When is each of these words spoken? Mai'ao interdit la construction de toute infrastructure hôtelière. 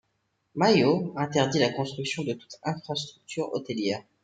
Mai'ao 0.61 0.93
interdit 1.25 1.59
la 1.65 1.69
construction 1.77 2.23
de 2.23 2.33
toute 2.33 2.57
infrastructure 2.73 3.47
hôtelière. 3.53 4.03